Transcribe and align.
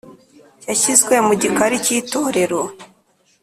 “yashyizwe 0.67 1.15
mu 1.27 1.33
gikari 1.41 1.77
cy'itorero; 1.85 2.61